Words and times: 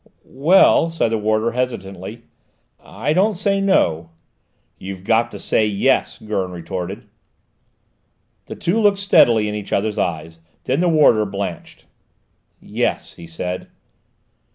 "Well," 0.23 0.89
said 0.89 1.11
the 1.11 1.19
warder 1.19 1.51
hesitatingly: 1.51 2.23
"I 2.79 3.13
don't 3.13 3.35
say 3.35 3.61
'no.'" 3.61 4.09
"You've 4.79 5.03
got 5.03 5.29
to 5.29 5.37
say 5.37 5.67
'yes,'" 5.67 6.17
Gurn 6.17 6.49
retorted. 6.49 7.07
The 8.47 8.55
two 8.55 8.79
looked 8.79 8.97
steadily 8.97 9.47
in 9.47 9.53
each 9.53 9.71
other's 9.71 9.99
eyes; 9.99 10.39
then 10.63 10.79
the 10.79 10.89
warder 10.89 11.27
blenched. 11.27 11.85
"Yes," 12.59 13.13
he 13.13 13.27
said. 13.27 13.67